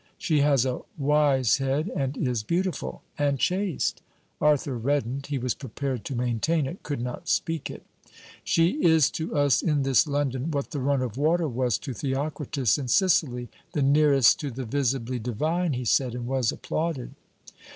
[0.17, 4.01] 'She has a wise head and is beautiful.' 'And chaste.'
[4.41, 7.85] Arthur reddened: he was prepared to maintain it, could not speak it.
[8.43, 12.79] 'She is to us in this London, what the run of water was to Theocritus
[12.79, 17.11] in Sicily: the nearest to the visibly divine,' he said, and was applauded.